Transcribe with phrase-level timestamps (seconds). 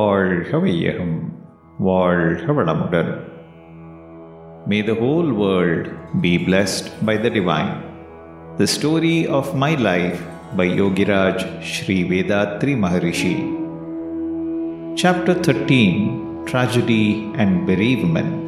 [0.00, 1.16] வாழ்கவையகம்
[1.86, 3.12] வாழ்க வளமுடன்
[4.70, 5.86] May the whole world
[6.24, 7.72] be blessed by the divine.
[8.60, 10.20] The story of my life
[10.58, 11.38] by Yogi Yogiraj
[11.72, 13.36] Sri Vethathiri Maharishi.
[15.02, 18.44] Chapter 13 Tragedy and Bereavement.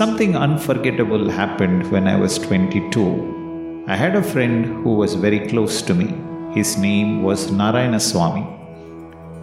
[0.00, 3.84] Something unforgettable happened when I was 22.
[3.86, 6.10] I had a friend who was very close to me.
[6.58, 8.59] His name was Narayanaswami.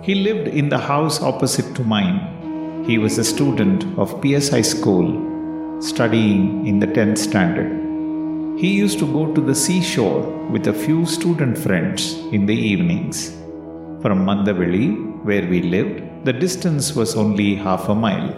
[0.01, 2.83] He lived in the house opposite to mine.
[2.85, 7.71] He was a student of PSI school, studying in the 10th standard.
[8.59, 13.31] He used to go to the seashore with a few student friends in the evenings.
[14.01, 18.33] From Mandaveli, where we lived, the distance was only half a mile.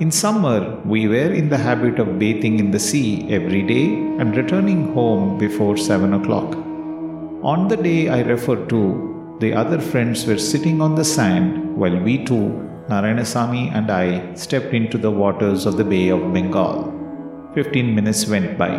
[0.00, 4.36] In summer, we were in the habit of bathing in the sea every day and
[4.36, 6.56] returning home before 7 o'clock.
[7.42, 11.98] On the day I refer to, the other friends were sitting on the sand while
[11.98, 12.44] we two,
[12.88, 16.92] Narayanasamy and I, stepped into the waters of the Bay of Bengal.
[17.54, 18.70] Fifteen minutes went by.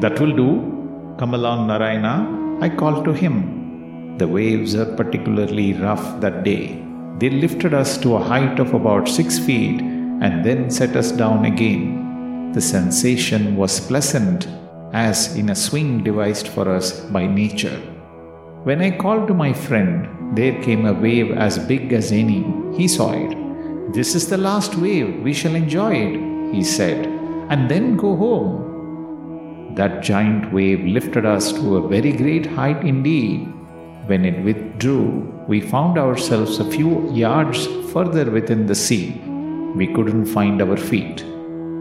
[0.00, 1.16] That will do.
[1.18, 2.58] Come along, Narayana.
[2.60, 4.16] I called to him.
[4.18, 6.82] The waves are particularly rough that day.
[7.18, 11.44] They lifted us to a height of about six feet and then set us down
[11.44, 12.52] again.
[12.52, 14.48] The sensation was pleasant,
[14.92, 17.80] as in a swing devised for us by nature.
[18.66, 22.42] When I called to my friend, there came a wave as big as any.
[22.76, 23.92] He saw it.
[23.92, 27.06] This is the last wave, we shall enjoy it, he said,
[27.48, 29.76] and then go home.
[29.76, 33.46] That giant wave lifted us to a very great height indeed.
[34.06, 39.12] When it withdrew, we found ourselves a few yards further within the sea.
[39.76, 41.24] We couldn't find our feet.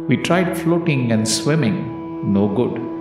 [0.08, 2.94] We tried floating and swimming, no good.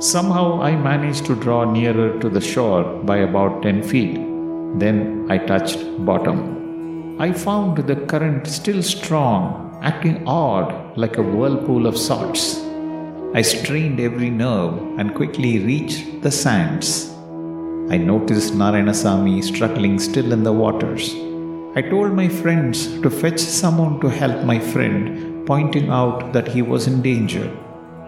[0.00, 4.16] Somehow I managed to draw nearer to the shore by about 10 feet.
[4.78, 7.16] Then I touched bottom.
[7.20, 12.60] I found the current still strong, acting odd like a whirlpool of sorts.
[13.34, 17.10] I strained every nerve and quickly reached the sands.
[17.88, 21.14] I noticed Narayanasamy struggling still in the waters.
[21.76, 26.62] I told my friends to fetch someone to help my friend, pointing out that he
[26.62, 27.48] was in danger.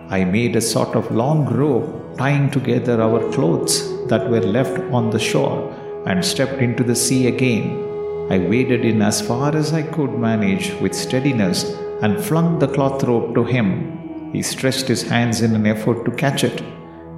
[0.09, 5.11] I made a sort of long rope tying together our clothes that were left on
[5.11, 5.75] the shore
[6.07, 7.83] and stepped into the sea again.
[8.31, 11.65] I waded in as far as I could manage with steadiness
[12.03, 14.31] and flung the cloth rope to him.
[14.33, 16.63] He stretched his hands in an effort to catch it.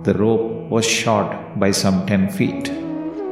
[0.04, 2.70] The rope was short by some 10 feet.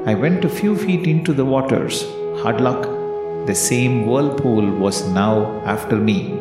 [0.07, 2.03] I went a few feet into the waters.
[2.43, 2.83] Hard luck,
[3.47, 6.39] the same whirlpool was now after me.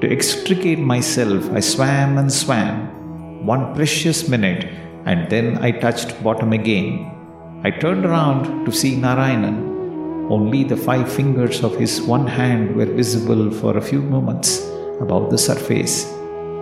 [0.00, 3.44] To extricate myself, I swam and swam.
[3.44, 4.64] One precious minute,
[5.04, 7.10] and then I touched bottom again.
[7.64, 10.30] I turned around to see Narayanan.
[10.30, 14.66] Only the five fingers of his one hand were visible for a few moments
[15.02, 16.04] above the surface.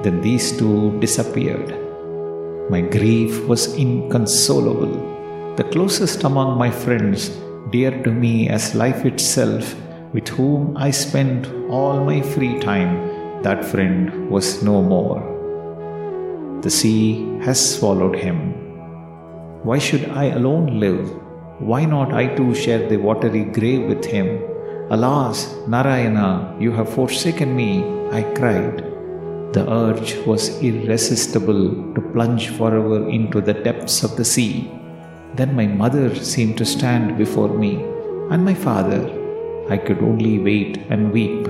[0.03, 1.69] Then these two disappeared.
[2.71, 5.55] My grief was inconsolable.
[5.55, 7.29] The closest among my friends,
[7.71, 9.77] dear to me as life itself,
[10.13, 13.08] with whom I spent all my free time,
[13.43, 15.21] that friend was no more.
[16.63, 18.39] The sea has swallowed him.
[19.63, 21.09] Why should I alone live?
[21.61, 24.43] Why not I too share the watery grave with him?
[24.91, 28.79] Alas, Narayana, you have forsaken me, I cried.
[29.53, 34.71] The urge was irresistible to plunge forever into the depths of the sea.
[35.35, 37.83] Then my mother seemed to stand before me,
[38.31, 39.03] and my father.
[39.69, 41.47] I could only wait and weep.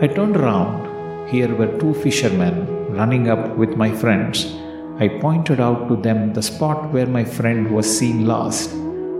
[0.00, 0.93] I turned around.
[1.28, 4.54] Here were two fishermen running up with my friends.
[4.98, 8.70] I pointed out to them the spot where my friend was seen last.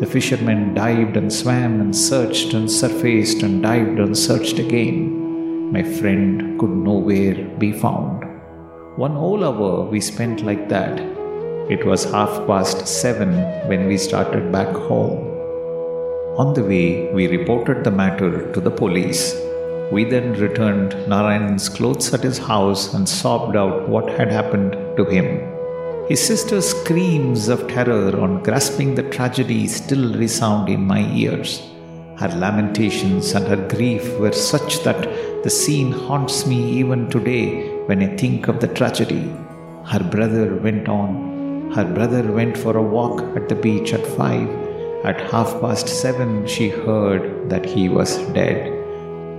[0.00, 5.72] The fishermen dived and swam and searched and surfaced and dived and searched again.
[5.72, 8.22] My friend could nowhere be found.
[8.96, 11.00] One whole hour we spent like that.
[11.70, 13.32] It was half past seven
[13.66, 15.18] when we started back home.
[16.36, 19.34] On the way, we reported the matter to the police.
[19.94, 25.04] We then returned Narayan's clothes at his house and sobbed out what had happened to
[25.04, 25.28] him.
[26.08, 31.62] His sister's screams of terror on grasping the tragedy still resound in my ears.
[32.18, 35.04] Her lamentations and her grief were such that
[35.44, 39.32] the scene haunts me even today when I think of the tragedy.
[39.84, 41.70] Her brother went on.
[41.70, 44.48] Her brother went for a walk at the beach at five.
[45.04, 48.73] At half past seven, she heard that he was dead.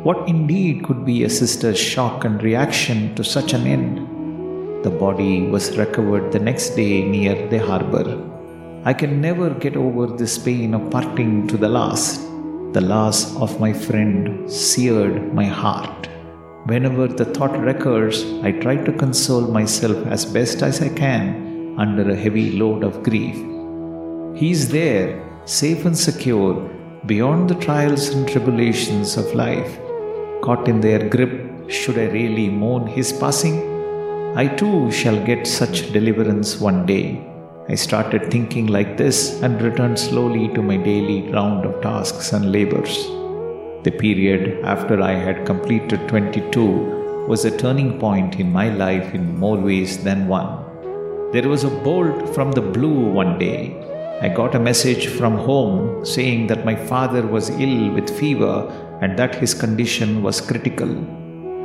[0.05, 4.83] What indeed could be a sister's shock and reaction to such an end?
[4.83, 8.21] The body was recovered the next day near the harbor.
[8.83, 12.21] I can never get over this pain of parting to the last.
[12.73, 16.07] The loss of my friend seared my heart.
[16.65, 22.07] Whenever the thought recurs, I try to console myself as best as I can under
[22.11, 23.37] a heavy load of grief.
[24.39, 25.07] He is there,
[25.45, 26.53] safe and secure,
[27.07, 29.79] beyond the trials and tribulations of life.
[30.45, 33.55] Caught in their grip, should I really mourn his passing?
[34.37, 37.19] I too shall get such deliverance one day.
[37.67, 42.51] I started thinking like this and returned slowly to my daily round of tasks and
[42.51, 42.95] labors.
[43.85, 49.39] The period after I had completed 22 was a turning point in my life in
[49.39, 50.51] more ways than one.
[51.31, 53.75] There was a bolt from the blue one day.
[54.21, 58.71] I got a message from home saying that my father was ill with fever
[59.01, 60.91] and that his condition was critical.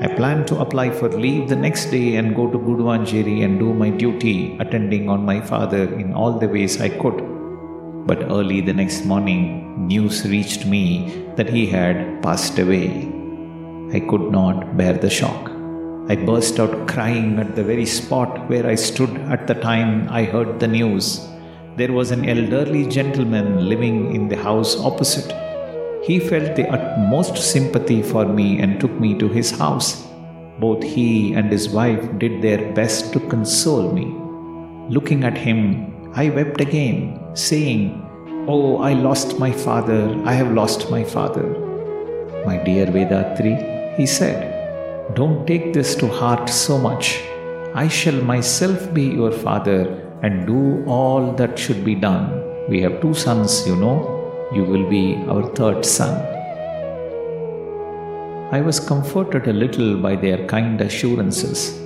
[0.02, 3.74] I planned to apply for leave the next day and go to Guduvanjeri and do
[3.74, 7.18] my duty, attending on my father in all the ways I could.
[8.06, 13.08] But early the next morning, news reached me that he had passed away.
[13.92, 15.50] I could not bear the shock.
[16.08, 20.24] I burst out crying at the very spot where I stood at the time I
[20.24, 21.20] heard the news.
[21.76, 25.49] There was an elderly gentleman living in the house opposite.
[26.02, 30.06] He felt the utmost sympathy for me and took me to his house.
[30.58, 34.06] Both he and his wife did their best to console me.
[34.88, 38.06] Looking at him, I wept again, saying,
[38.48, 41.46] Oh, I lost my father, I have lost my father.
[42.46, 47.20] My dear Vethathiri, he said, Don't take this to heart so much.
[47.74, 49.82] I shall myself be your father
[50.22, 52.42] and do all that should be done.
[52.68, 54.19] We have two sons, you know.
[54.52, 56.14] You will be our third son.
[58.52, 61.78] I was comforted a little by their kind assurances.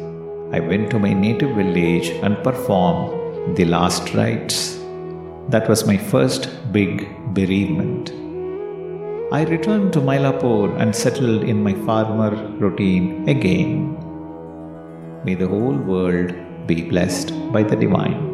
[0.50, 4.78] I went to my native village and performed the last rites.
[5.50, 8.12] That was my first big bereavement.
[9.30, 13.92] I returned to Mylapore and settled in my farmer routine again.
[15.22, 16.32] May the whole world
[16.66, 18.33] be blessed by the divine.